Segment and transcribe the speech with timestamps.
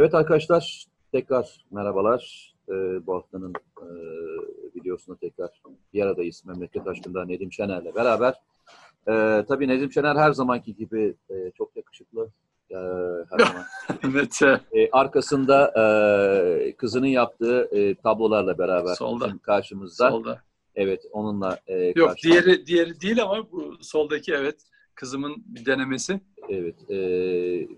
[0.00, 2.54] Evet arkadaşlar tekrar merhabalar.
[2.68, 3.52] Ee, bu haftanın
[3.82, 3.86] e,
[4.76, 5.50] videosunda tekrar
[5.94, 6.42] bir aradayız.
[6.46, 8.34] Memleket aşkında Nedim Şener'le beraber.
[9.08, 12.30] Ee, tabii Nedim Şener her zamanki gibi e, çok yakışıklı.
[12.70, 12.74] Ee,
[13.30, 13.64] her zaman.
[14.04, 14.40] evet.
[14.72, 19.24] Ee, arkasında e, kızının yaptığı e, tablolarla beraber Solda.
[19.24, 20.10] bizim karşımızda.
[20.10, 20.42] Solda.
[20.74, 24.56] Evet onunla e, Yok diğeri diğeri değil ama bu soldaki evet
[25.00, 26.20] kızımın bir denemesi.
[26.48, 26.98] Evet, e,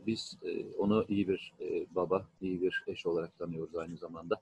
[0.06, 4.34] biz e, onu iyi bir e, baba, iyi bir eş olarak tanıyoruz aynı zamanda.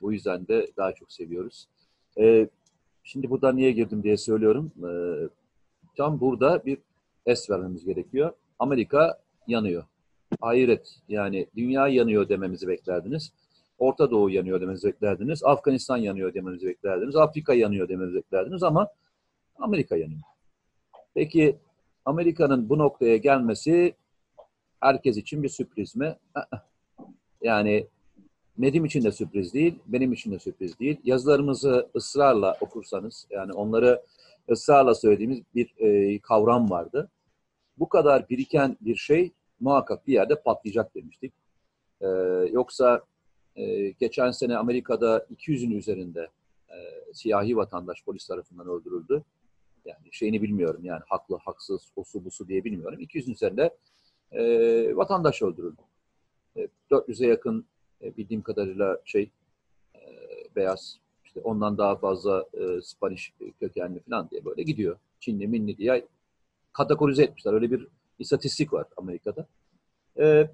[0.00, 1.68] Bu yüzden de daha çok seviyoruz.
[2.18, 2.48] E,
[3.02, 4.72] şimdi burada niye girdim diye söylüyorum.
[4.78, 4.90] E,
[5.96, 6.78] tam burada bir
[7.26, 8.32] es vermemiz gerekiyor.
[8.58, 9.84] Amerika yanıyor.
[10.40, 13.32] Hayret, yani dünya yanıyor dememizi beklerdiniz.
[13.78, 15.44] Orta Doğu yanıyor dememizi beklerdiniz.
[15.44, 17.16] Afganistan yanıyor dememizi beklerdiniz.
[17.16, 18.88] Afrika yanıyor dememizi beklerdiniz ama
[19.56, 20.20] Amerika yanıyor.
[21.14, 21.56] Peki
[22.04, 23.94] Amerika'nın bu noktaya gelmesi
[24.80, 26.16] herkes için bir sürpriz mi?
[27.42, 27.88] Yani
[28.58, 31.00] Nedim için de sürpriz değil, benim için de sürpriz değil.
[31.04, 34.02] Yazılarımızı ısrarla okursanız, yani onları
[34.50, 37.10] ısrarla söylediğimiz bir e, kavram vardı.
[37.78, 41.32] Bu kadar biriken bir şey muhakkak bir yerde patlayacak demiştik.
[42.00, 42.06] E,
[42.52, 43.02] yoksa
[43.56, 46.28] e, geçen sene Amerika'da 200'ün üzerinde
[46.68, 46.76] e,
[47.12, 49.24] siyahi vatandaş polis tarafından öldürüldü
[49.84, 53.00] yani şeyini bilmiyorum yani haklı, haksız, osu busu diye bilmiyorum.
[53.00, 53.76] 200'ün üzerinde
[54.32, 55.82] e, vatandaş öldürüldü.
[56.56, 57.66] E, 400'e yakın
[58.02, 59.30] e, bildiğim kadarıyla şey
[59.94, 60.00] e,
[60.56, 64.96] beyaz, işte ondan daha fazla e, Spanish kökenli falan diye böyle gidiyor.
[65.20, 66.06] Çinli, Minli diye
[66.72, 67.52] kategorize etmişler.
[67.52, 69.46] Öyle bir istatistik var Amerika'da.
[70.18, 70.50] E,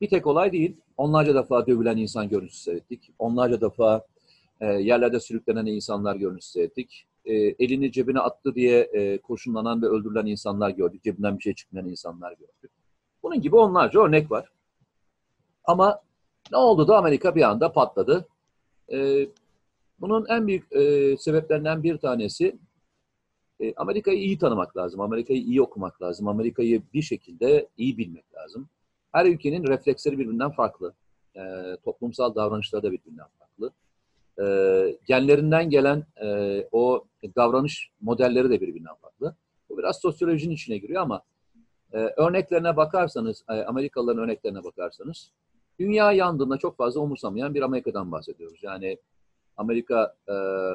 [0.00, 0.76] bir tek olay değil.
[0.96, 3.10] Onlarca defa dövülen insan görüntüsü seyrettik.
[3.18, 4.06] Onlarca defa
[4.60, 10.26] e, yerlerde sürüklenen insanlar görüntüsü seyrettik e, elini cebine attı diye e, koşunlanan ve öldürülen
[10.26, 11.02] insanlar gördük.
[11.02, 12.70] Cebinden bir şey çıkmayan insanlar gördük.
[13.22, 14.48] Bunun gibi onlarca örnek var.
[15.64, 16.00] Ama
[16.52, 18.26] ne oldu da Amerika bir anda patladı.
[18.92, 19.28] E,
[20.00, 22.58] bunun en büyük e, sebeplerinden bir tanesi
[23.60, 25.00] e, Amerika'yı iyi tanımak lazım.
[25.00, 26.28] Amerika'yı iyi okumak lazım.
[26.28, 28.68] Amerika'yı bir şekilde iyi bilmek lazım.
[29.12, 30.94] Her ülkenin refleksleri birbirinden farklı.
[31.36, 31.40] E,
[31.84, 33.41] toplumsal davranışları da birbirinden farklı
[34.40, 34.46] e,
[35.06, 37.04] genlerinden gelen e, o
[37.36, 39.36] davranış modelleri de birbirinden farklı.
[39.70, 41.22] Bu biraz sosyolojinin içine giriyor ama
[41.92, 45.30] e, örneklerine bakarsanız, e, Amerikalıların örneklerine bakarsanız,
[45.78, 48.60] dünya yandığında çok fazla umursamayan bir Amerika'dan bahsediyoruz.
[48.62, 48.98] Yani
[49.56, 50.32] Amerika e,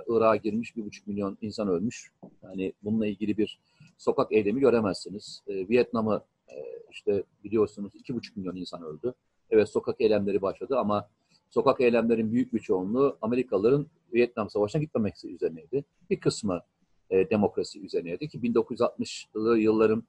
[0.07, 2.11] Irak'a girmiş, bir buçuk milyon insan ölmüş.
[2.43, 3.59] Yani bununla ilgili bir
[3.97, 5.43] sokak eylemi göremezsiniz.
[5.47, 6.55] E, Vietnam'ı e,
[6.91, 9.13] işte biliyorsunuz iki buçuk milyon insan öldü.
[9.49, 11.09] Evet sokak eylemleri başladı ama
[11.49, 15.83] sokak eylemlerin büyük bir çoğunluğu Amerikalıların Vietnam Savaşı'na gitmemesi üzerineydi.
[16.09, 16.61] Bir kısmı
[17.09, 20.03] e, demokrasi üzerineydi ki 1960'lı yılların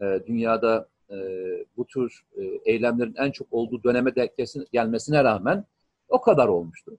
[0.00, 1.16] e, dünyada e,
[1.76, 4.34] bu tür e, eylemlerin en çok olduğu döneme de
[4.72, 5.64] gelmesine rağmen
[6.08, 6.98] o kadar olmuştu.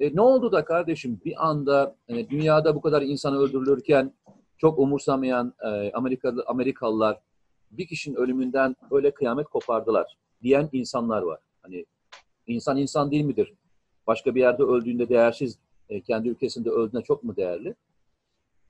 [0.00, 4.12] E, ne oldu da kardeşim bir anda e, dünyada bu kadar insan öldürülürken
[4.58, 7.20] çok umursamayan e, Amerikalı Amerikalılar
[7.70, 11.40] bir kişinin ölümünden öyle kıyamet kopardılar diyen insanlar var.
[11.62, 11.86] Hani
[12.46, 13.52] İnsan insan değil midir?
[14.06, 15.58] Başka bir yerde öldüğünde değersiz,
[15.88, 17.74] e, kendi ülkesinde öldüğünde çok mu değerli?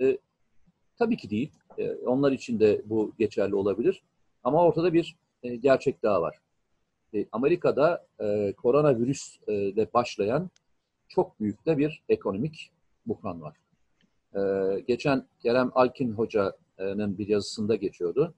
[0.00, 0.18] E,
[0.98, 1.50] tabii ki değil.
[1.78, 4.02] E, onlar için de bu geçerli olabilir.
[4.44, 6.38] Ama ortada bir e, gerçek daha var.
[7.14, 10.50] E, Amerika'da e, koronavirüsle başlayan
[11.08, 12.70] çok büyük de bir ekonomik
[13.06, 13.56] buhran var.
[14.34, 18.34] E, geçen Kerem Alkin Hoca'nın bir yazısında geçiyordu.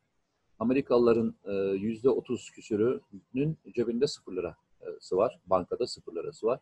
[0.59, 1.35] Amerikalıların
[1.75, 4.57] yüzde otuz küsürünün cebinde sıfır lira
[4.93, 5.39] lirası var.
[5.47, 6.61] Bankada sıfır lirası var.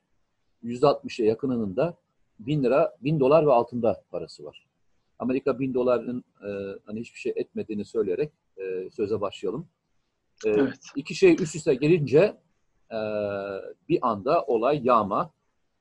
[0.64, 1.96] %60'a yakınının da
[2.38, 4.66] bin lira, bin dolar ve altında parası var.
[5.18, 6.48] Amerika bin doların e,
[6.86, 9.68] hani hiçbir şey etmediğini söyleyerek e, söze başlayalım.
[10.46, 10.78] E, Evet.
[10.96, 12.36] İki şey üst üste gelince
[12.90, 12.98] e,
[13.88, 15.30] bir anda olay yağma,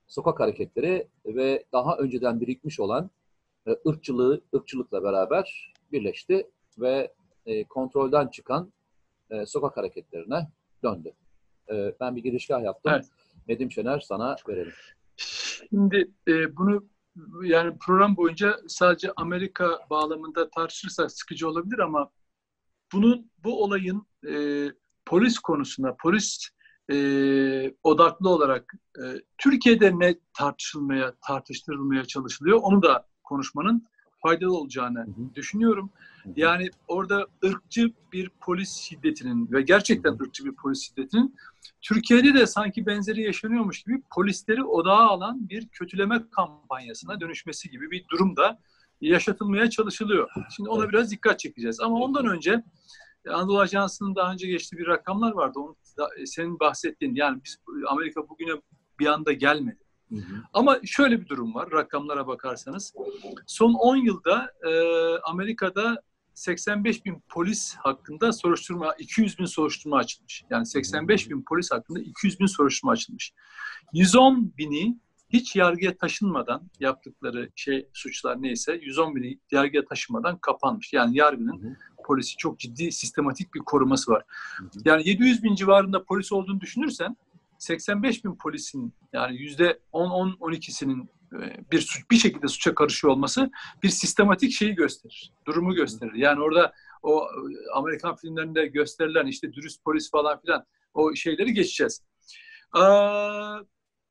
[0.08, 3.10] sokak hareketleri ve daha önceden birikmiş olan
[3.68, 6.48] e, ırkçılığı, ırkçılıkla beraber birleşti
[6.78, 7.14] ve
[7.46, 8.72] e, kontrolden çıkan
[9.30, 10.48] e, sokak hareketlerine
[10.84, 11.14] döndü.
[11.72, 12.92] E, ben bir girişgah yaptım.
[12.96, 13.06] Evet.
[13.48, 14.74] Nedim Şener sana verelim.
[15.70, 16.88] Şimdi e, bunu
[17.44, 22.12] yani program boyunca sadece Amerika bağlamında tartışırsak sıkıcı olabilir ama
[22.94, 24.66] bunun bu olayın e,
[25.06, 26.50] polis konusunda polis
[26.92, 26.96] e,
[27.84, 29.04] odaklı olarak e,
[29.38, 33.88] Türkiye'de ne tartışılmaya tartıştırılmaya çalışılıyor onu da konuşmanın
[34.22, 35.36] faydalı olacağını Hı hı.
[35.36, 35.90] düşünüyorum.
[36.24, 36.34] Hı hı.
[36.36, 41.36] Yani orada ırkçı bir polis şiddetinin ve gerçekten ırkçı bir polis şiddetinin
[41.82, 48.06] Türkiye'de de sanki benzeri yaşanıyormuş gibi polisleri odağa alan bir kötüleme kampanyasına dönüşmesi gibi bir
[48.12, 48.60] durum da
[49.02, 50.30] yaşatılmaya çalışılıyor.
[50.56, 50.94] Şimdi ona Evet.
[50.94, 51.80] biraz dikkat çekeceğiz.
[51.80, 52.64] Ama ondan önce
[53.26, 55.60] e, Anadolu Ajansı'nın daha önce geçtiği bir rakamlar vardı.
[55.60, 57.58] Onu da, senin bahsettiğin yani biz
[57.88, 58.52] Amerika bugüne
[59.00, 59.84] bir anda gelmedi.
[60.10, 60.44] Hı hı.
[60.54, 62.94] Ama şöyle bir durum var rakamlara bakarsanız.
[63.48, 64.72] Son 10 yılda e,
[65.24, 66.02] Amerika'da
[66.34, 70.44] 85 bin polis hakkında soruşturma, 200 bin soruşturma açılmış.
[70.50, 73.34] Yani 85 bin polis hakkında 200 bin soruşturma açılmış.
[73.94, 74.98] 110 bini
[75.30, 80.94] hiç yargıya taşınmadan yaptıkları şey suçlar neyse 110 bini yargıya taşınmadan kapanmış.
[80.94, 81.76] Yani yargının Hı hı.
[82.06, 84.24] polisi çok ciddi sistematik bir koruması var.
[84.58, 84.70] Hı hı.
[84.86, 87.18] Yani 700 bin civarında polis olduğunu düşünürsen
[87.60, 91.10] 85 bin polisin yani yüzde 10-12'sinin
[91.72, 93.52] bir suç, bir şekilde suça karışıyor olması
[93.84, 95.34] bir sistematik şeyi gösterir.
[95.46, 96.14] Durumu gösterir.
[96.14, 96.74] Yani orada
[97.04, 97.28] o e,
[97.74, 102.04] Amerikan filmlerinde gösterilen işte dürüst polis falan filan o şeyleri geçeceğiz.
[102.72, 103.60] Aa,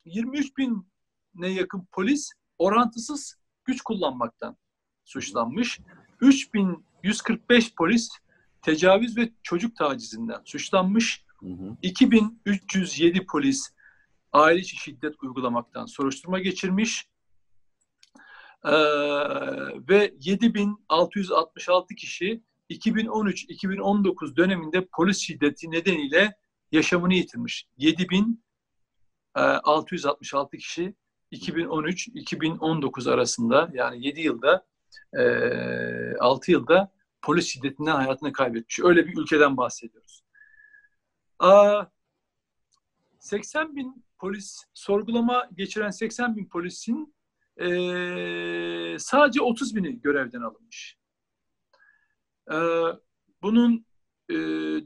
[0.04, 4.56] 23 bine yakın polis orantısız güç kullanmaktan
[5.04, 5.80] suçlanmış.
[6.20, 8.08] 3145 polis
[8.62, 11.24] tecavüz ve çocuk tacizinden suçlanmış.
[11.40, 11.76] Hı hı.
[11.82, 13.70] 2307 polis
[14.32, 17.08] aile içi şiddet uygulamaktan soruşturma geçirmiş.
[18.64, 18.72] Ee,
[19.88, 26.36] ve 7666 kişi 2013-2019 döneminde polis şiddeti nedeniyle
[26.72, 27.66] yaşamını yitirmiş.
[27.76, 30.94] 7666 kişi
[31.32, 34.66] 2013-2019 arasında yani 7 yılda
[35.18, 35.22] e,
[36.20, 36.92] 6 yılda
[37.22, 38.80] polis şiddetinden hayatını kaybetmiş.
[38.80, 40.22] Öyle bir ülkeden bahsediyoruz.
[41.38, 41.84] Aa,
[43.18, 47.14] 80 bin polis, sorgulama geçiren 80 bin polisin
[47.60, 50.96] eee, sadece 30 bini görevden alınmış.
[52.50, 52.82] Eee,
[53.42, 53.86] bunun
[54.28, 54.36] eee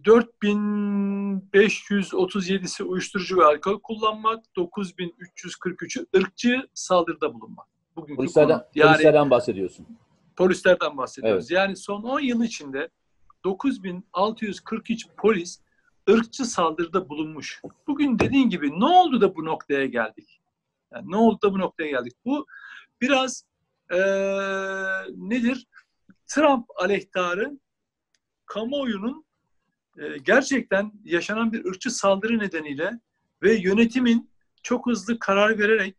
[0.04, 7.66] 4537'si uyuşturucu ve alkol kullanmak, 9343'ü ırkçı saldırıda bulunmak.
[7.96, 8.66] Bugünkü Polislerden, konu.
[8.74, 9.86] Yani polislerden bahsediyorsun.
[10.36, 11.50] polislerden bahsediyoruz.
[11.50, 12.88] Yani son 10 yıl içinde
[13.44, 15.60] 9643 polis
[16.10, 17.60] ırkçı saldırıda bulunmuş.
[17.86, 20.40] Bugün dediğin gibi ne oldu da bu noktaya geldik?
[20.92, 22.12] Yani ne oldu da bu noktaya geldik?
[22.24, 22.46] Bu
[23.00, 23.44] biraz
[23.92, 25.66] eee, nedir?
[26.26, 27.58] Trump aleyhtarı
[28.46, 29.24] kamuoyunun
[29.98, 33.00] eee, gerçekten yaşanan bir ırkçı saldırı nedeniyle
[33.42, 34.30] ve yönetimin
[34.62, 35.96] çok hızlı karar vererek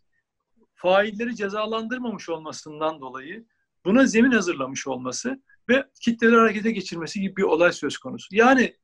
[0.76, 3.46] failleri cezalandırmamış olmasından dolayı
[3.86, 8.36] buna zemin hazırlamış olması ve kitleleri harekete geçirmesi gibi bir olay söz konusu.
[8.36, 8.76] Yani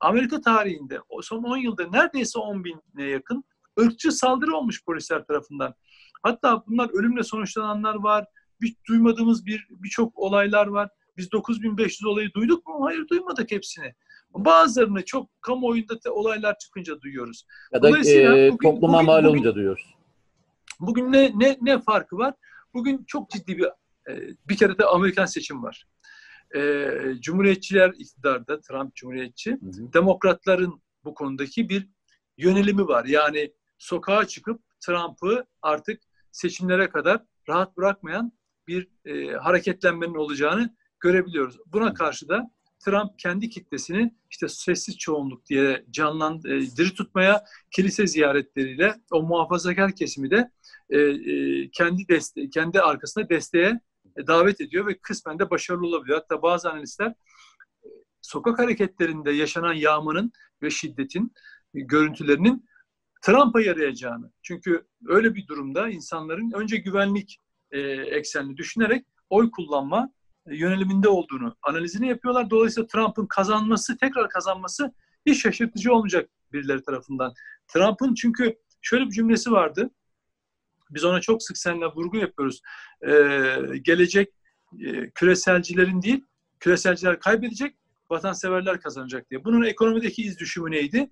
[0.00, 3.44] Amerika tarihinde o son 10 yılda neredeyse 10 bine yakın
[3.80, 5.74] ırkçı saldırı olmuş polisler tarafından.
[6.22, 8.26] Hatta bunlar ölümle sonuçlananlar var.
[8.60, 10.88] Bir, duymadığımız bir birçok olaylar var.
[11.16, 12.84] Biz 9500 olayı duyduk mu?
[12.84, 13.94] Hayır duymadık hepsini.
[14.34, 17.46] Bazılarını çok kamuoyunda te- olaylar çıkınca duyuyoruz.
[17.72, 17.92] Ya da e,
[18.52, 19.94] bugün- topluma bugün- mal olunca duyuyoruz.
[20.80, 22.34] Bugün ne ne ne farkı var?
[22.74, 23.64] Bugün çok ciddi bir
[24.10, 25.86] e, bir kere de Amerikan seçim var.
[26.54, 26.90] E,
[27.20, 29.50] Cumhuriyetçiler iktidarda, Trump Cumhuriyetçi.
[29.50, 29.92] Hı hı.
[29.92, 31.88] Demokratların bu konudaki bir
[32.36, 33.04] yönelimi var.
[33.04, 36.02] Yani sokağa çıkıp Trump'ı artık
[36.32, 38.32] seçimlere kadar rahat bırakmayan
[38.68, 41.58] bir e, hareketlenmenin olacağını görebiliyoruz.
[41.66, 42.50] Buna karşı da
[42.84, 49.94] Trump kendi kitlesini işte sessiz çoğunluk diye canlan e, diri tutmaya kilise ziyaretleriyle o muhafazakar
[49.94, 50.50] kesimi de
[50.90, 53.80] e, e, kendi deste kendi arkasında desteğe
[54.26, 56.18] davet ediyor ve kısmen de başarılı olabiliyor.
[56.18, 57.08] Hatta bazı analistler
[57.84, 57.88] e,
[58.22, 61.32] sokak hareketlerinde yaşanan yağmanın ve şiddetin
[61.74, 62.64] e, görüntülerinin
[63.22, 64.32] Trump'a yarayacağını.
[64.42, 67.38] Çünkü öyle bir durumda insanların önce güvenlik
[67.70, 70.10] e, eksenli düşünerek oy kullanma
[70.46, 72.50] e, yöneliminde olduğunu analizini yapıyorlar.
[72.50, 74.92] Dolayısıyla Trump'ın kazanması, tekrar kazanması
[75.26, 77.34] hiç şaşırtıcı olmayacak birileri tarafından.
[77.68, 79.90] Trump'ın çünkü şöyle bir cümlesi vardı.
[80.94, 82.60] Biz ona çok sık seninle vurgu yapıyoruz.
[83.06, 84.28] Ee, gelecek
[84.80, 86.24] e, küreselcilerin değil,
[86.60, 87.76] küreselciler kaybedecek,
[88.10, 89.44] vatanseverler kazanacak diye.
[89.44, 91.10] Bunun ekonomideki iz düşümü neydi?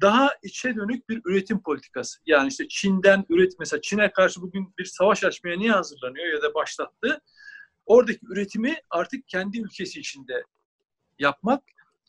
[0.00, 2.18] Daha içe dönük bir üretim politikası.
[2.26, 6.54] Yani işte Çin'den üret mesela Çin'e karşı bugün bir savaş açmaya niye hazırlanıyor ya da
[6.54, 7.20] başlattı?
[7.86, 10.44] Oradaki üretimi artık kendi ülkesi içinde
[11.18, 11.62] yapmak,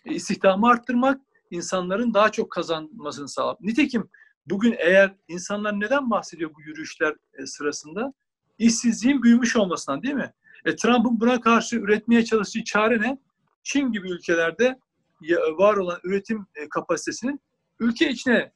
[0.06, 1.22] istihdamı arttırmak,
[1.52, 3.62] insanların daha çok kazanmasını sağlamak.
[3.62, 4.10] Nitekim
[4.50, 8.14] bugün eğer insanlar neden bahsediyor bu yürüyüşler e, sırasında?
[8.58, 10.34] İşsizliğin büyümüş olmasından değil mi?
[10.66, 13.18] E, Trump'ın buna karşı üretmeye çalıştığı çare ne?
[13.64, 14.80] Çin gibi ülkelerde
[15.22, 17.42] ya- var olan üretim e, kapasitesinin
[17.80, 18.52] ülke içine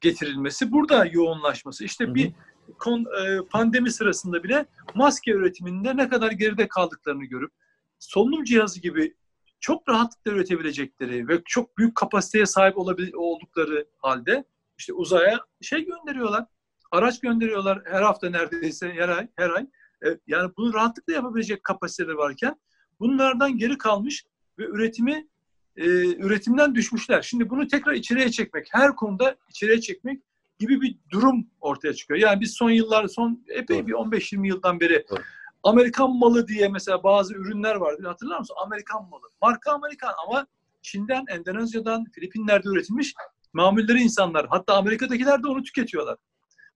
[0.00, 1.84] getirilmesi, burada yoğunlaşması.
[1.84, 2.14] İşte Hı hı.
[2.14, 2.32] bir
[2.78, 7.50] kon, e, pandemi sırasında bile maske üretiminde ne kadar geride kaldıklarını görüp
[7.98, 9.14] solunum cihazı gibi
[9.60, 14.44] çok rahatlıkla üretebilecekleri ve çok büyük kapasiteye sahip olabil- oldukları halde
[14.80, 16.44] işte uzaya şey gönderiyorlar.
[16.90, 19.28] Araç gönderiyorlar her hafta neredeyse her ay.
[19.36, 19.66] Her ay.
[20.06, 22.56] E, yani bunu rahatlıkla yapabilecek kapasiteleri varken
[23.00, 24.24] bunlardan geri kalmış
[24.58, 25.28] ve üretimi
[25.76, 27.22] e, üretimden düşmüşler.
[27.22, 30.22] Şimdi bunu tekrar içeriye çekmek, her konuda içeriye çekmek
[30.58, 32.20] gibi bir durum ortaya çıkıyor.
[32.20, 33.86] Yani biz son yıllar, son epey Doğru.
[33.86, 35.20] bir 15-20 yıldan beri Doğru.
[35.62, 38.06] Amerikan malı diye mesela bazı ürünler vardı.
[38.06, 38.54] Hatırlar mısın?
[38.64, 39.22] Amerikan malı.
[39.42, 40.46] Marka Amerikan ama
[40.82, 43.14] Çin'den, Endonezya'dan, Filipinler'de üretilmiş
[43.52, 44.46] mamulleri insanlar.
[44.50, 46.16] Hatta Amerika'dakiler de onu tüketiyorlar.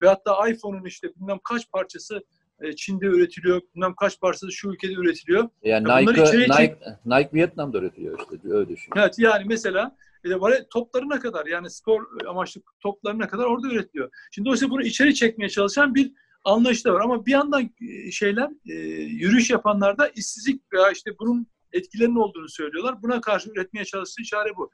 [0.02, 2.22] Ve hatta iPhone'un işte bilmem kaç parçası
[2.60, 5.48] e, Çin'de üretiliyor, bilmem kaç parçası şu ülkede üretiliyor.
[5.62, 6.76] Yani ya Nike, Nike, çek...
[7.06, 8.92] Nike Vietnam'da üretiliyor işte öyle düşün.
[8.96, 14.10] Evet yani mesela e, toplarına kadar yani spor amaçlı toplarına kadar orada üretiliyor.
[14.30, 16.12] Şimdi dolayısıyla bunu içeri çekmeye çalışan bir
[16.44, 17.00] anlayış da var.
[17.00, 23.02] Ama bir yandan e, şeyler e, yürüyüş yapanlarda işsizlik veya işte bunun etkilerinin olduğunu söylüyorlar.
[23.02, 24.70] Buna karşı üretmeye çalıştığı çare bu.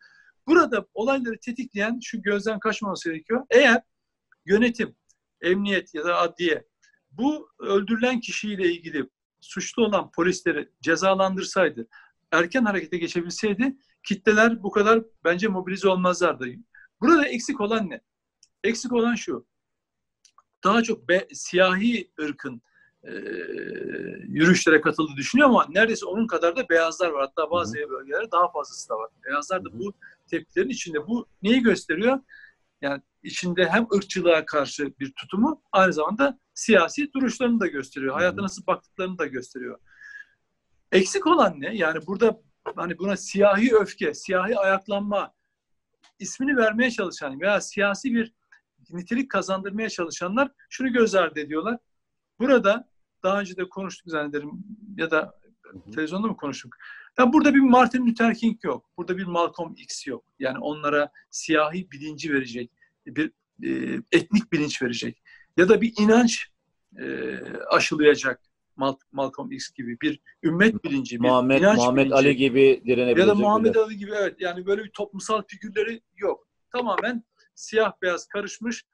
[0.46, 3.46] Burada olayları tetikleyen şu gözden kaçmaması gerekiyor.
[3.50, 3.82] Eğer
[4.46, 4.96] yönetim,
[5.42, 6.64] emniyet ya da adliye
[7.10, 9.08] bu öldürülen kişiyle ilgili
[9.40, 11.88] suçlu olan polisleri cezalandırsaydı,
[12.32, 16.46] erken harekete geçebilseydi kitleler bu kadar bence mobilize olmazlardı.
[17.00, 18.00] Burada eksik olan ne?
[18.64, 19.46] Eksik olan şu.
[20.64, 22.62] Daha çok be, siyahi ırkın
[23.04, 23.10] e,
[24.28, 27.20] yürüyüşlere katıldığı düşünüyor ama neredeyse onun kadar da beyazlar var.
[27.20, 27.90] Hatta bazı Hı-hı.
[27.90, 29.10] bölgelerde daha fazlası da var.
[29.24, 29.78] Beyazlar da Hı-hı.
[29.78, 29.92] bu
[30.30, 31.06] tepkilerin içinde.
[31.06, 32.20] Bu neyi gösteriyor?
[32.82, 38.14] Yani içinde hem ırkçılığa karşı bir tutumu aynı zamanda siyasi duruşlarını da gösteriyor.
[38.14, 39.78] Hayata nasıl baktıklarını da gösteriyor.
[40.92, 41.76] Eksik olan ne?
[41.76, 42.40] Yani burada
[42.76, 45.32] hani buna siyahi öfke, siyahi ayaklanma
[46.18, 48.34] ismini vermeye çalışan veya siyasi bir
[48.90, 51.78] nitelik kazandırmaya çalışanlar şunu göz ardı ediyorlar.
[52.38, 52.89] Burada
[53.22, 54.50] daha önce de konuştuk zannederim
[54.96, 55.34] ya da
[55.94, 56.76] televizyonda mı konuştuk?
[57.18, 58.90] Ya burada bir Martin Luther King yok.
[58.96, 60.24] Burada bir Malcolm X yok.
[60.38, 62.70] Yani onlara siyahi bilinci verecek,
[63.06, 63.32] bir
[63.64, 65.22] e, etnik bilinç verecek
[65.56, 66.46] ya da bir inanç
[66.98, 67.36] e,
[67.70, 68.40] aşılayacak
[68.76, 72.14] Mal Malcolm X gibi bir ümmet bilinci, bir Muhammed, inanç Muhammed bilinci.
[72.14, 73.18] Ali gibi direnebilecek.
[73.18, 76.48] Ya da Muhammed Ali gibi evet yani böyle bir toplumsal figürleri yok.
[76.72, 77.24] Tamamen
[77.54, 78.84] siyah beyaz karışmış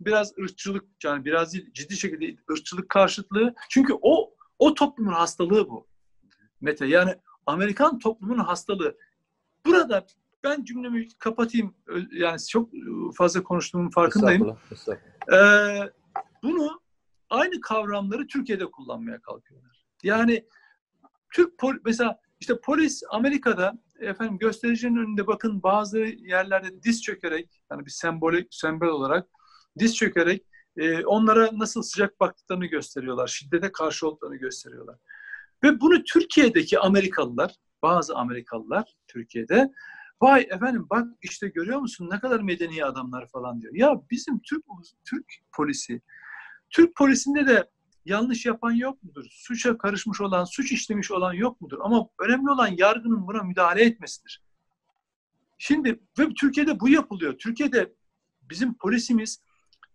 [0.00, 3.54] biraz ırkçılık yani biraz değil, ciddi şekilde ırkçılık karşıtlığı.
[3.70, 5.86] Çünkü o o toplumun hastalığı bu.
[6.60, 7.14] Mete yani
[7.46, 8.96] Amerikan toplumunun hastalığı.
[9.66, 10.06] Burada
[10.44, 11.74] ben cümlemi kapatayım.
[12.12, 12.70] Yani çok
[13.16, 14.42] fazla konuştuğumun farkındayım.
[14.42, 15.84] Estağfurullah, estağfurullah.
[15.84, 15.92] Ee,
[16.42, 16.80] bunu
[17.30, 19.86] aynı kavramları Türkiye'de kullanmaya kalkıyorlar.
[20.02, 20.46] Yani
[21.34, 27.86] Türk pol mesela işte polis Amerika'da efendim göstericinin önünde bakın bazı yerlerde diz çökerek yani
[27.86, 29.28] bir sembolik sembol olarak
[29.78, 30.42] diz çökerek
[30.76, 33.26] e, onlara nasıl sıcak baktıklarını gösteriyorlar.
[33.26, 34.96] Şiddete karşı olduklarını gösteriyorlar.
[35.62, 39.72] Ve bunu Türkiye'deki Amerikalılar, bazı Amerikalılar Türkiye'de
[40.22, 43.74] vay efendim bak işte görüyor musun ne kadar medeni adamlar falan diyor.
[43.74, 44.64] Ya bizim Türk
[45.04, 46.02] Türk polisi,
[46.70, 47.70] Türk polisinde de
[48.04, 49.24] yanlış yapan yok mudur?
[49.30, 51.78] Suça karışmış olan, suç işlemiş olan yok mudur?
[51.82, 54.42] Ama önemli olan yargının buna müdahale etmesidir.
[55.58, 57.38] Şimdi ve Türkiye'de bu yapılıyor.
[57.38, 57.94] Türkiye'de
[58.42, 59.40] bizim polisimiz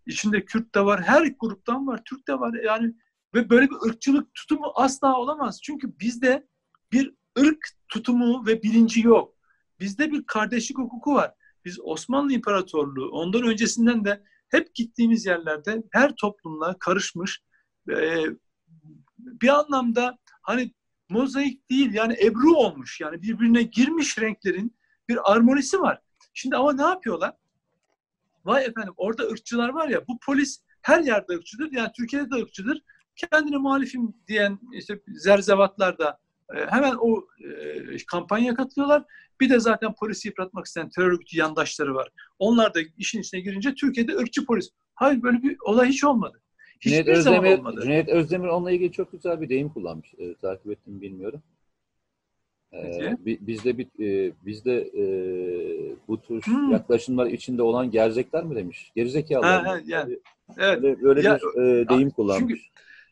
[0.06, 2.54] içinde Kürt de var, her gruptan var, Türk de var.
[2.64, 2.94] Yani
[3.36, 5.62] ve böyle bir ırkçılık tutumu asla olamaz.
[5.64, 6.48] Çünkü bizde
[6.92, 9.36] bir ırk tutumu ve bilinci yok.
[9.80, 11.34] Bizde bir kardeşlik hukuku var.
[11.66, 17.44] Biz Osmanlı İmparatorluğu ondan öncesinden de hep gittiğimiz yerlerde her toplumla karışmış
[17.90, 18.26] e,
[19.18, 20.74] bir anlamda hani
[21.10, 24.78] mozaik değil yani ebru olmuş yani birbirine girmiş renklerin
[25.10, 26.02] bir armonisi var.
[26.34, 27.34] Şimdi ama ne yapıyorlar?
[28.46, 31.70] Vay efendim orada ırkçılar var ya bu polis her yerde ırkçıdır.
[31.72, 32.82] Yani Türkiye'de de ırkçıdır.
[33.16, 36.20] Kendine muhalifim diyen işte zerzevatlar da
[36.56, 39.04] e, hemen o e, kampanya katılıyorlar.
[39.40, 42.10] Bir de zaten polisi yıpratmak isteyen terör örgütü yandaşları var.
[42.40, 44.70] Onlar da işin içine girince Türkiye'de ırkçı polis.
[44.96, 46.42] Hayır böyle bir olay hiç olmadı.
[46.80, 47.82] Cüneyt Özdemir, olmadı.
[47.84, 50.14] Cüneyt Özdemir onunla ilgili çok güzel bir deyim kullanmış.
[50.18, 51.42] E, takip ettim bilmiyorum.
[52.74, 55.04] Ee, bizde bir e, bizde e,
[56.08, 56.72] bu tür hmm.
[56.72, 58.92] yaklaşımlar içinde olan gerzekler mi demiş?
[58.96, 59.66] Gerizekalılar.
[59.66, 60.20] Ha, yani,
[60.58, 60.84] evet.
[60.84, 62.62] Böyle, böyle ya, bir e, deyim kullanmış.
[62.62, 62.62] Çünkü,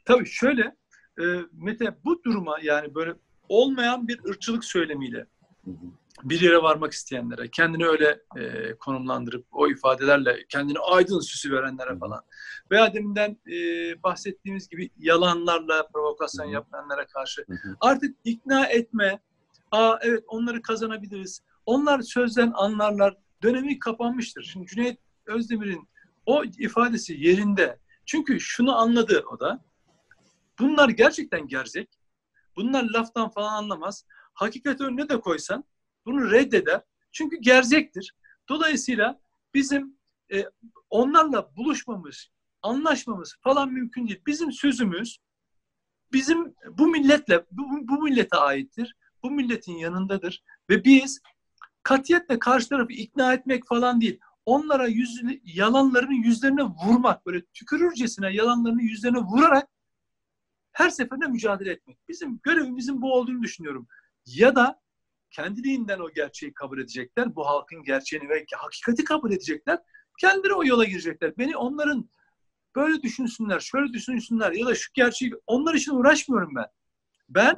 [0.06, 0.75] tabii şöyle
[1.22, 1.24] e,
[1.54, 3.13] Mete bu duruma yani böyle
[3.50, 5.25] olmayan bir ırkçılık söylemiyle
[6.24, 12.22] bir yere varmak isteyenlere, kendini öyle e, konumlandırıp o ifadelerle kendini aydın süsü verenlere falan
[12.72, 13.58] veya deminden e,
[14.04, 17.46] bahsettiğimiz gibi yalanlarla provokasyon yapanlara karşı
[17.82, 19.20] artık ikna etme,
[19.71, 24.43] aa evet onları kazanabiliriz, onlar sözden anlarlar dönemi kapanmıştır.
[24.43, 25.89] Şimdi Cüneyt Özdemir'in
[26.25, 27.79] o ifadesi yerinde.
[28.05, 29.65] Çünkü şunu anladı o da.
[30.59, 31.89] Bunlar gerçekten gerzek.
[32.55, 34.05] Bunlar laftan falan anlamaz.
[34.33, 35.63] Hakikat önüne de koysan
[36.05, 36.81] bunu reddeder.
[37.11, 38.15] Çünkü gerzektir.
[38.49, 39.21] Dolayısıyla
[39.53, 39.97] bizim
[40.33, 40.45] e,
[40.89, 42.29] onlarla buluşmamız,
[42.61, 44.21] anlaşmamız falan mümkün değil.
[44.27, 45.19] Bizim sözümüz
[46.13, 48.95] bizim bu milletle, bu, bu millete aittir.
[49.23, 50.43] Bu milletin yanındadır.
[50.69, 51.21] Ve biz
[51.83, 54.19] katiyetle karşı tarafı ikna etmek falan değil.
[54.45, 59.67] Onlara yüz, yalanlarını yüzlerine vurmak, böyle tükürürcesine yalanlarını yüzlerine vurarak
[60.71, 61.97] her seferinde mücadele etmek.
[62.09, 63.88] Bizim görevimizin bu olduğunu düşünüyorum.
[64.25, 64.81] Ya da
[65.31, 67.35] kendiliğinden o gerçeği kabul edecekler.
[67.35, 69.79] Bu halkın gerçeğini ve hakikati kabul edecekler.
[70.19, 71.38] Kendileri o yola girecekler.
[71.38, 72.09] Beni onların
[72.75, 76.65] böyle düşünsünler, şöyle düşünsünler ya da şu gerçeği onlar için uğraşmıyorum ben.
[77.29, 77.55] Ben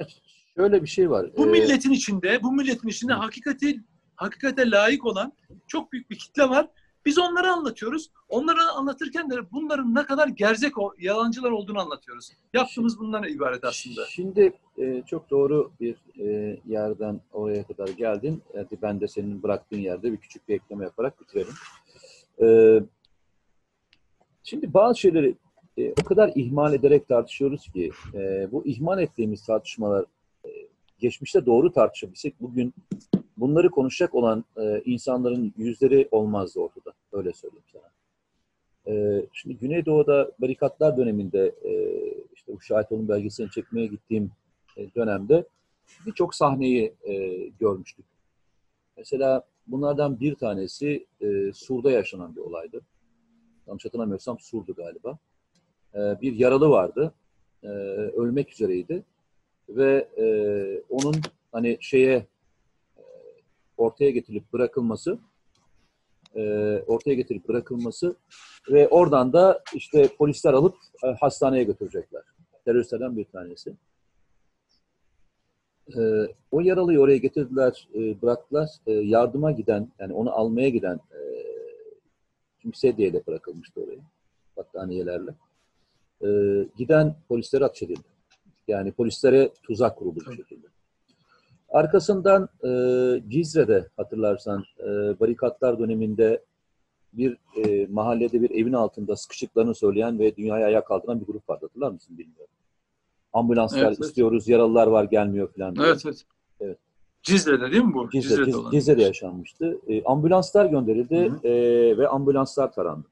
[0.56, 1.30] Şöyle bir şey var.
[1.36, 3.80] bu Ee, milletin içinde, bu milletin içinde hakikati
[4.16, 5.32] hakikate layık olan
[5.66, 6.68] çok büyük bir kitle var.
[7.06, 8.10] Biz onları anlatıyoruz.
[8.28, 12.30] Onları anlatırken de bunların ne kadar gerzek, o- yalancılar olduğunu anlatıyoruz.
[12.54, 14.06] Yaptığımız bundan ibaret aslında.
[14.06, 18.42] Şimdi e, çok doğru bir e, yerden oraya kadar geldin.
[18.54, 21.54] Hadi ben de senin bıraktığın yerde bir küçük bir ekleme yaparak bitirelim.
[22.42, 22.46] E,
[24.42, 25.34] şimdi bazı şeyleri
[25.76, 30.06] e, o kadar ihmal ederek tartışıyoruz ki e, bu ihmal ettiğimiz tartışmalar e,
[31.02, 32.74] geçmişte doğru tartışabilsek bugün
[33.36, 36.92] bunları konuşacak olan e, insanların yüzleri olmazdı ortada.
[37.12, 37.90] Öyle söyleyeyim sana.
[38.86, 41.72] E, şimdi Güneydoğu'da barikatlar döneminde e,
[42.34, 44.30] işte bu şahit olun belgeselini çekmeye gittiğim
[44.76, 45.44] e, dönemde
[46.06, 48.04] birçok sahneyi e, görmüştük.
[48.96, 52.80] Mesela bunlardan bir tanesi e, Sur'da yaşanan bir olaydı.
[53.66, 55.18] Yanlış hatırlamıyorsam Sur'du galiba.
[55.94, 57.14] E, bir yaralı vardı.
[57.62, 57.68] E,
[58.16, 59.04] ölmek üzereydi.
[59.68, 60.24] Ve e,
[60.88, 61.14] onun
[61.52, 62.26] hani şeye
[62.96, 63.02] e,
[63.76, 65.18] ortaya getirilip bırakılması
[66.36, 66.42] e,
[66.86, 68.16] ortaya getirip bırakılması
[68.70, 72.22] ve oradan da işte polisler alıp e, hastaneye götürecekler.
[72.64, 73.72] Teröristlerden bir tanesi.
[75.96, 76.00] E,
[76.50, 78.68] o yaralıyı oraya getirdiler, e, bıraktılar.
[78.86, 81.20] E, yardıma giden, yani onu almaya giden e,
[82.58, 84.00] çünkü sedyeyle bırakılmıştı oraya.
[84.56, 85.34] Battaniyelerle.
[86.24, 86.28] E,
[86.76, 88.11] giden polislere ateş edildi.
[88.68, 90.66] Yani polislere tuzak kuruldu bir şekilde.
[91.68, 92.68] Arkasından e,
[93.28, 94.84] Cizre'de hatırlarsan e,
[95.20, 96.44] barikatlar döneminde
[97.12, 101.66] bir e, mahallede bir evin altında sıkışıklarını söyleyen ve dünyaya ayağa kaldıran bir grup vardı.
[101.66, 102.54] Hatırlar mısın bilmiyorum.
[103.32, 104.08] Ambulanslar Evet, evet.
[104.08, 105.76] istiyoruz, yaralılar var gelmiyor falan.
[105.76, 105.86] diye.
[105.86, 106.24] Evet, evet.
[106.60, 106.78] Evet.
[107.22, 108.10] Cizre'de değil mi bu?
[108.10, 108.70] Cizre, Cizre'de.
[108.70, 109.78] Cizre'de yaşanmıştı.
[109.88, 113.06] E, ambulanslar gönderildi Hı e, ve ambulanslar tarandı.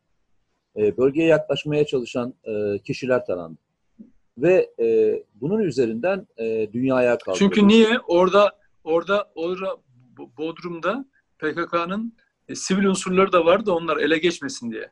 [0.77, 3.59] E, bölgeye yaklaşmaya çalışan e, kişiler tarandı.
[4.43, 7.39] Ve e, bunun üzerinden e, dünyaya kaldırıldı.
[7.39, 7.99] Çünkü niye?
[8.09, 8.53] Orada
[8.85, 9.77] orada orada
[10.17, 11.05] Bo- Bodrum'da
[11.39, 12.13] PKK'nın
[12.49, 14.91] e, sivil unsurları da vardı onlar ele geçmesin diye.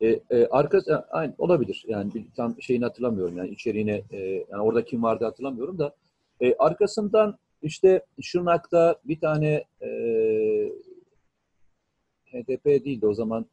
[0.00, 1.84] E, e, arka, e, aynı olabilir.
[1.88, 3.36] Yani bir, tam şeyini hatırlamıyorum.
[3.36, 5.94] Yani içeriğine, e, yani orada kim vardı hatırlamıyorum da.
[6.40, 9.88] E, arkasından işte Şırnak'ta bir tane e,
[12.32, 13.46] HDP değildi o zaman.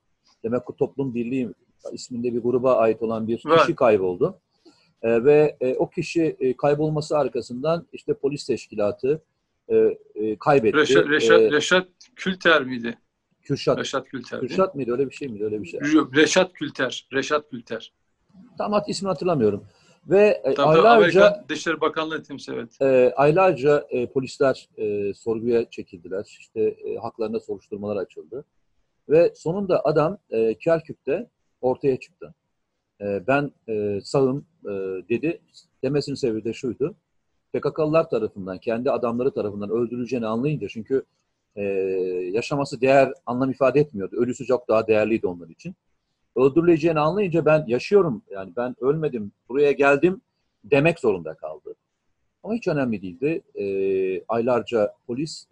[0.43, 1.49] Demek ki Toplum Birliği
[1.91, 3.59] isminde bir gruba ait olan bir Var.
[3.59, 4.39] kişi kayboldu.
[5.03, 9.23] E, ve e, o kişi e, kaybolması arkasından işte polis teşkilatı
[9.67, 9.75] e,
[10.15, 10.77] e, kaybetti.
[10.77, 12.97] Reşat, Reşat, E, Reşat Külter miydi?
[13.41, 14.39] Kürşat, Reşat Külter.
[14.39, 14.91] Kürşat mıydı?
[14.91, 15.43] Öyle bir şey miydi?
[15.43, 15.79] Öyle bir şey.
[16.15, 17.07] Reşat Külter.
[17.13, 17.93] Reşat Külter.
[18.57, 19.65] Tam hat ismini hatırlamıyorum.
[20.09, 22.81] Ve Tabii aylarca Amerikan Dışişleri Bakanlığı temsil evet.
[22.81, 26.37] e, aylarca e, polisler e, sorguya çekildiler.
[26.39, 28.45] İşte e, haklarında soruşturmalar açıldı.
[29.09, 31.29] Ve sonunda adam e, Kerkük'te
[31.61, 32.33] ortaya çıktı.
[33.01, 34.69] E, ben e, sağım e,
[35.09, 35.39] dedi.
[35.83, 36.95] Demesinin sebebi de şuydu.
[37.53, 41.03] PKK'lılar tarafından, kendi adamları tarafından öldürüleceğini anlayınca çünkü
[41.55, 41.63] e,
[42.33, 44.15] yaşaması değer, anlam ifade etmiyordu.
[44.15, 45.75] Ölüsü çok daha değerliydi onlar için.
[46.35, 50.21] Öldürüleceğini anlayınca ben yaşıyorum, yani ben ölmedim, buraya geldim
[50.63, 51.75] demek zorunda kaldı.
[52.43, 53.41] Ama hiç önemli değildi.
[54.27, 55.45] Aylarca polis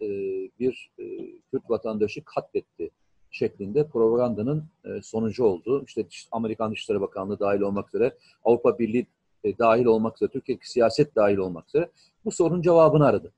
[0.59, 1.03] bir e,
[1.51, 2.89] Kürt vatandaşı katletti
[3.31, 5.83] şeklinde propagandanın e, sonucu oldu.
[5.87, 9.07] İşte Amerikan Dışişleri Bakanlığı dahil olmak üzere, Avrupa Birliği
[9.43, 11.89] e, dahil olmak üzere, Türkiye siyaset dahil olmak üzere
[12.25, 13.31] bu sorunun cevabını aradı.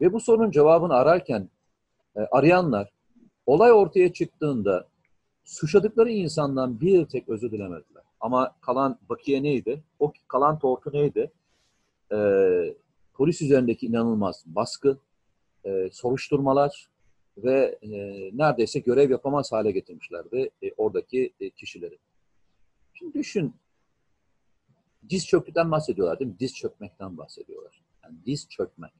[0.00, 1.48] Ve bu sorunun cevabını ararken
[2.16, 2.92] e, arayanlar
[3.46, 4.86] olay ortaya çıktığında
[5.44, 8.02] suçladıkları insandan bir tek özür dilemediler.
[8.20, 9.82] Ama kalan bakiye neydi?
[9.98, 11.30] O kalan tortu neydi?
[12.12, 12.18] E,
[13.14, 14.98] polis üzerindeki inanılmaz baskı,
[15.64, 16.88] e, soruşturmalar
[17.38, 17.88] ve e,
[18.38, 21.98] neredeyse görev yapamaz hale getirmişlerdi e, oradaki e, kişileri.
[22.94, 23.54] Şimdi düşün,
[25.08, 26.38] diz çöktükten bahsediyorlar değil mi?
[26.40, 27.82] Diz çökmekten bahsediyorlar.
[28.04, 28.92] Yani diz çökmek.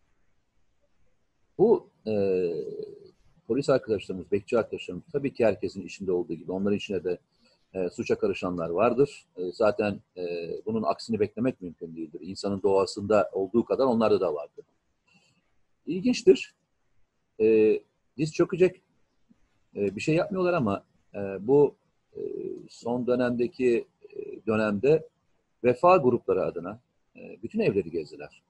[1.58, 2.12] Bu e,
[3.46, 7.18] polis arkadaşlarımız, bekçi arkadaşlarımız tabii ki herkesin içinde olduğu gibi onların içinde de
[7.74, 9.26] e, suça karışanlar vardır.
[9.36, 10.22] E, zaten e,
[10.66, 12.20] bunun aksini beklemek mümkün değildir.
[12.22, 14.64] İnsanın doğasında olduğu kadar onlarda da vardır.
[15.86, 16.54] İlginçtir.
[17.40, 17.80] E,
[18.18, 18.82] diz çökecek
[19.76, 21.74] e, bir şey yapmıyorlar ama e, bu
[22.16, 22.20] e,
[22.68, 25.08] son dönemdeki e, dönemde
[25.64, 26.80] vefa grupları adına
[27.42, 28.42] bütün evleri gezdiler.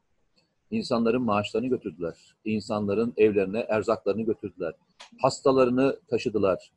[0.71, 2.35] İnsanların maaşlarını götürdüler.
[2.45, 4.75] İnsanların evlerine erzaklarını götürdüler.
[5.19, 6.73] Hastalarını taşıdılar.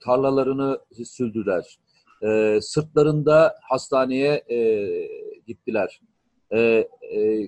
[0.00, 1.78] Tarlalarını sürdüler.
[2.60, 4.44] Sırtlarında hastaneye
[5.46, 6.00] gittiler.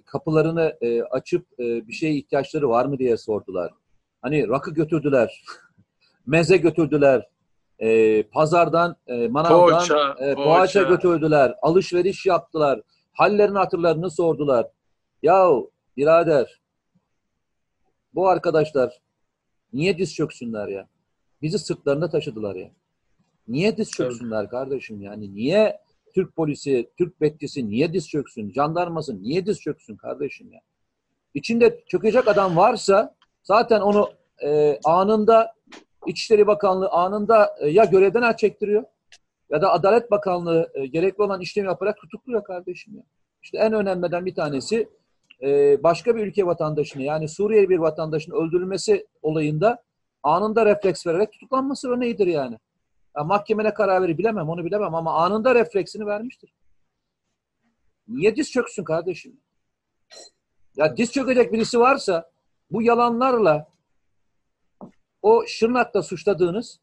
[0.05, 0.77] Kapılarını
[1.11, 3.73] açıp bir şeye ihtiyaçları var mı diye sordular.
[4.23, 5.45] Hani rakı götürdüler.
[6.27, 7.29] Meze götürdüler.
[7.79, 10.35] E, pazardan, e, manavdan Poğaça, e, poğaça.
[10.35, 11.55] poğaça götürdüler.
[11.63, 12.81] Alışveriş yaptılar.
[13.13, 14.67] Hallerini hatırlarını sordular.
[15.23, 16.61] Yahu birader
[18.15, 19.01] bu arkadaşlar
[19.73, 20.89] niye diz çöksünler ya?
[21.43, 22.71] Bizi sırtlarında taşıdılar ya.
[23.49, 25.35] Niye diz çöksünler kardeşim yani?
[25.35, 25.81] Niye
[26.15, 28.53] Türk polisi, Türk bekçisi niye diz çöksün?
[28.53, 30.61] Jandarması niye diz çöksün kardeşim ya?
[31.35, 34.11] İçinde çökecek adam varsa zaten onu
[34.43, 35.55] e, anında
[36.07, 38.85] İçişleri Bakanlığı anında e, ya görevden el çektiriyor
[39.51, 43.03] ya da Adalet Bakanlığı e, gerekli olan işlemi yaparak tutukluyor kardeşim ya.
[43.43, 44.89] İşte en önemliden bir tanesi
[45.43, 49.83] e, başka bir ülke vatandaşını yani Suriyeli bir vatandaşın öldürülmesi olayında
[50.23, 52.59] anında refleks vererek tutuklanması örneğidir yani.
[53.17, 56.53] Ya mahkemene karar verir bilemem onu bilemem ama anında refleksini vermiştir.
[58.09, 59.41] Niye diz çöksün kardeşim?
[60.77, 62.30] Ya diz çökecek birisi varsa
[62.73, 63.67] bu yalanlarla
[65.23, 66.81] o Şırnak'ta suçladığınız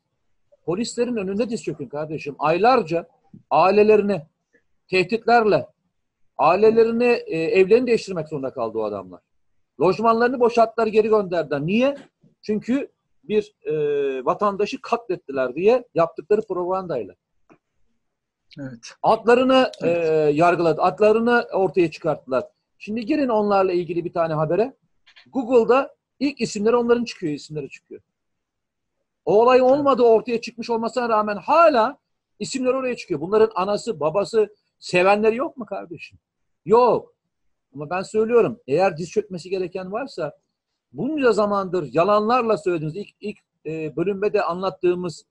[0.66, 2.36] polislerin önünde diz çökün kardeşim.
[2.40, 3.08] Aylarca
[3.50, 4.22] ailelerini
[4.88, 5.68] tehditlerle
[6.38, 9.22] ailelerini e, evlerini değiştirmek zorunda kaldı o adamlar.
[9.82, 11.62] Lojmanlarını boşalttılar geri gönderdiler.
[11.62, 11.98] Niye?
[12.42, 12.92] Çünkü
[13.24, 13.76] bir e,
[14.26, 17.16] vatandaşı katlettiler diye yaptıkları propagandayla.
[18.60, 18.94] Evet.
[19.04, 19.90] Adlarını e,
[20.34, 20.82] yargıladı.
[20.82, 22.44] Adlarını ortaya çıkarttılar.
[22.78, 24.74] Şimdi girin onlarla ilgili bir tane habere.
[25.34, 28.02] Google'da ilk isimleri onların çıkıyor, isimleri çıkıyor.
[29.26, 31.98] O olay olmadı ortaya çıkmış olmasına rağmen hala
[32.40, 33.22] isimler oraya çıkıyor.
[33.22, 36.20] Bunların anası, babası, sevenleri yok mu kardeşim?
[36.66, 37.14] Yok.
[37.76, 40.38] Ama ben söylüyorum eğer diz çökmesi gereken varsa
[40.92, 45.26] bunca zamandır yalanlarla söylediğiniz ilk, ilk e, bölümde de anlattığımız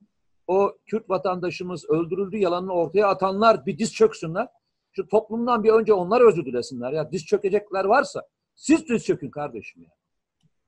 [0.47, 4.49] o Kürt vatandaşımız öldürüldü yalanını ortaya atanlar bir diz çöksünler.
[4.93, 6.93] Şu toplumdan bir önce onlar özür dilesinler.
[6.93, 8.23] Ya diz çökecekler varsa
[8.57, 9.91] siz diz çökün kardeşim ya.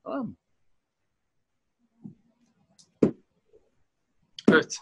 [0.05, 0.35] Tamam mı?
[4.53, 4.77] Evet.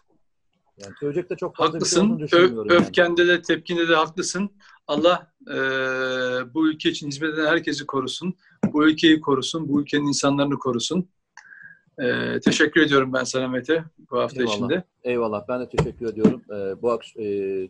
[0.79, 2.17] Yani söyleyecek çok fazla bir şey Haklısın.
[2.17, 2.71] Ö- düşünmüyorum.
[2.73, 2.81] yani.
[2.81, 4.51] öfkende de tepkinde de haklısın.
[4.87, 5.55] Allah e,
[6.55, 8.35] bu ülke için hizmet eden herkesi korusun.
[8.73, 9.69] Bu ülkeyi korusun.
[9.69, 11.09] Bu ülkenin insanlarını korusun.
[11.99, 14.55] E, teşekkür ediyorum ben sana Mete bu hafta Eyvallah.
[14.57, 14.85] içinde.
[15.05, 15.45] Eyvallah.
[15.49, 16.43] Ben de teşekkür ediyorum.
[16.51, 17.69] Ee, bu akş- e,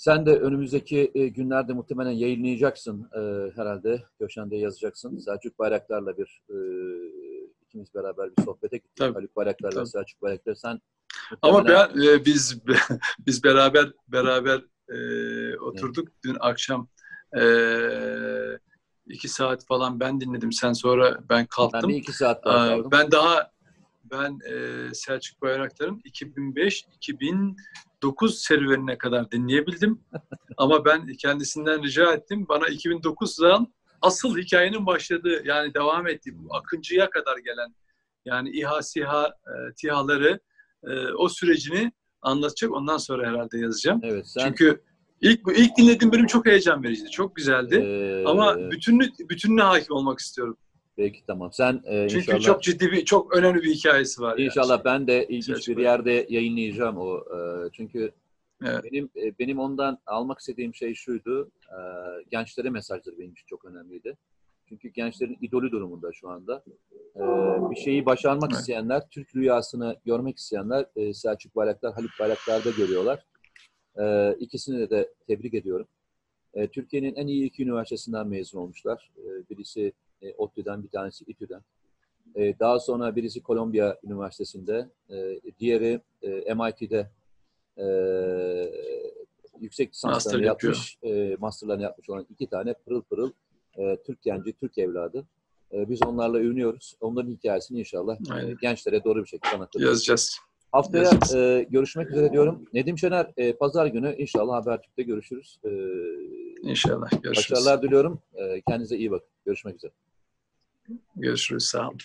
[0.00, 3.20] sen de önümüzdeki e, günlerde muhtemelen yayınlayacaksın e,
[3.56, 4.02] herhalde.
[4.18, 5.18] Köşende yazacaksın.
[5.18, 6.56] Selçuk Bayraktar'la bir e,
[7.66, 8.96] ikimiz beraber bir sohbete gittik.
[8.96, 9.14] Tabii.
[9.14, 9.86] Haluk Bayraktar ve Tabii.
[9.86, 10.54] Selçuk Bayraktar.
[10.54, 10.80] Sen
[11.42, 12.58] Ama muhtemelen- ben, e, biz
[13.26, 16.88] biz beraber beraber e, oturduk dün akşam
[17.38, 17.42] e,
[19.06, 20.52] iki saat falan ben dinledim.
[20.52, 21.90] Sen sonra ben ben kalktım.
[21.90, 22.90] bir iki saat daha kaldım.
[22.92, 23.50] Ben daha
[24.04, 26.00] ben e, Selçuk Bayraktar'ın
[28.02, 30.00] 2005-2009 serüvenine kadar dinleyebildim.
[30.56, 32.46] Ama ben kendisinden rica ettim.
[32.48, 37.74] Bana 2009'dan asıl hikayenin başladığı yani devam ettiği bu Akıncı'ya kadar gelen
[38.24, 40.40] yani İHA, SİHA, e, TİHA'ları
[40.84, 42.72] e, o sürecini anlatacak.
[42.72, 44.00] Ondan sonra herhalde yazacağım.
[44.02, 44.82] Evet sen Çünkü
[45.20, 47.10] ilk ilk dinlediğim bölüm çok heyecan vericiydi.
[47.10, 47.74] Çok güzeldi.
[47.74, 50.56] e, Ama bütünlü, bütününe hakim olmak istiyorum.
[51.00, 51.52] Peki tamam.
[51.52, 54.38] Sen e, Çünkü inşallah çok ciddi bir, çok önemli bir hikayesi var.
[54.38, 54.46] yani.
[54.46, 57.16] İnşallah ben de ilginç bir yerde yayınlayacağım o.
[57.18, 57.38] e,
[57.72, 58.10] Çünkü
[58.66, 58.84] Evet.
[58.84, 61.50] benim e, benim ondan almak istediğim şey şuydu.
[61.68, 61.78] e,
[62.30, 64.16] Gençlere mesajları benim için çok önemliydi.
[64.68, 66.64] Çünkü gençlerin idolü durumunda şu anda.
[67.16, 67.20] E,
[67.70, 68.60] Bir şeyi başarmak Evet.
[68.60, 73.24] isteyenler, Türk rüyasını görmek isteyenler e, Selçuk Bayraktar, Haluk Bayraktar'da görüyorlar.
[73.98, 75.86] E, İkisini de, de tebrik ediyorum.
[76.54, 79.10] E, Türkiye'nin en iyi iki üniversitesinden mezun olmuşlar.
[79.18, 81.60] E, Birisi e, ODTÜ'den, bir tanesi İTÜ'den.
[82.36, 87.10] E, Daha sonra birisi Kolombiya Üniversitesi'nde, e, diğeri e, MIT'de
[87.78, 87.84] e,
[89.60, 90.74] yüksek lisanslarını Master yapıyor.
[90.74, 93.30] yapmış, e, masterlarını yapmış olan iki tane pırıl pırıl
[93.78, 95.26] e, Türk genci, Türk evladı.
[95.72, 96.94] E, biz onlarla övünüyoruz.
[97.00, 98.56] Onların hikayesini inşallah e, Aynen.
[98.60, 99.88] gençlere doğru bir şekilde anlatacağız.
[99.90, 100.38] Yazacağız.
[100.72, 101.34] Haftaya yazacağız.
[101.34, 102.64] e, görüşmek üzere diyorum.
[102.74, 105.58] Nedim Şener, e, pazar günü inşallah Habertürk'te görüşürüz.
[105.64, 105.70] E,
[106.62, 107.10] İnşallah.
[107.22, 107.50] Görüşürüz.
[107.50, 108.20] başarılar diliyorum.
[108.34, 109.28] E, kendinize iyi bakın.
[109.46, 109.92] Görüşmek üzere.
[111.16, 111.64] Görüşürüz.
[111.64, 111.98] Sağ olun.